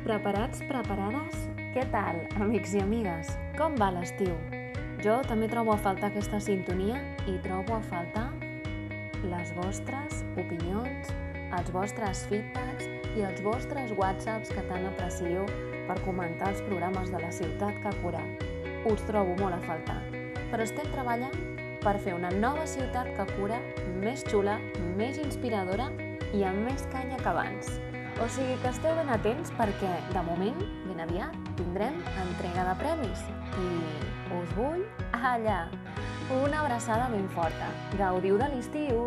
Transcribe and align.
Preparats, 0.00 0.62
preparades? 0.64 1.34
Què 1.74 1.82
tal, 1.92 2.22
amics 2.40 2.72
i 2.72 2.80
amigues? 2.80 3.34
Com 3.58 3.74
va 3.76 3.90
l'estiu? 3.92 4.32
Jo 5.04 5.18
també 5.28 5.44
trobo 5.52 5.74
a 5.74 5.80
faltar 5.80 6.08
aquesta 6.08 6.38
sintonia 6.40 6.96
i 7.28 7.34
trobo 7.44 7.76
a 7.76 7.82
faltar 7.84 8.30
les 9.28 9.52
vostres 9.58 10.22
opinions, 10.40 11.10
els 11.58 11.68
vostres 11.74 12.24
feedbacks 12.30 12.88
i 13.12 13.26
els 13.28 13.44
vostres 13.44 13.92
whatsapps 13.98 14.54
que 14.54 14.64
tant 14.70 14.88
aprecio 14.88 15.44
per 15.84 15.98
comentar 16.06 16.54
els 16.54 16.64
programes 16.70 17.12
de 17.12 17.20
la 17.20 17.30
ciutat 17.36 17.76
que 17.84 17.94
cura. 18.00 18.24
Us 18.88 19.04
trobo 19.04 19.36
molt 19.42 19.58
a 19.58 19.62
faltar, 19.68 20.00
però 20.48 20.64
estem 20.64 20.88
treballant 20.96 21.36
per 21.84 21.98
fer 22.00 22.16
una 22.16 22.32
nova 22.40 22.64
ciutat 22.64 23.12
que 23.20 23.28
cura 23.36 23.60
més 24.00 24.24
xula, 24.32 24.56
més 24.96 25.20
inspiradora 25.20 25.92
i 26.32 26.46
amb 26.48 26.64
més 26.70 26.88
canya 26.88 27.20
que 27.20 27.32
abans. 27.36 27.76
O 28.20 28.28
sigui 28.28 28.52
que 28.60 28.68
esteu 28.68 28.92
ben 28.98 29.08
atents 29.08 29.48
perquè, 29.56 29.90
de 30.12 30.22
moment, 30.26 30.58
ben 30.84 30.98
aviat, 31.00 31.36
tindrem 31.56 31.96
entrega 32.26 32.66
de 32.68 32.74
premis. 32.82 33.22
I 33.56 33.68
us 34.36 34.52
vull 34.58 34.84
allà. 35.16 35.62
Una 36.42 36.60
abraçada 36.60 37.08
ben 37.14 37.24
forta. 37.32 37.72
Gaudiu 37.96 38.36
de 38.36 38.50
l'estiu! 38.52 39.06